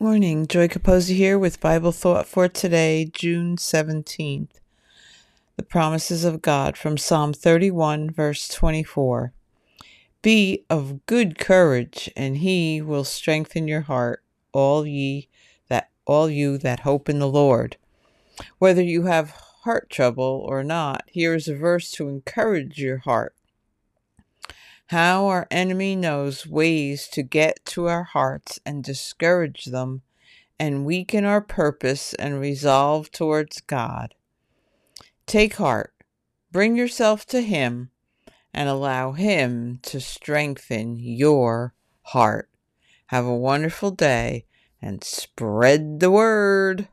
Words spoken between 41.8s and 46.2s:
heart. Have a wonderful day and spread the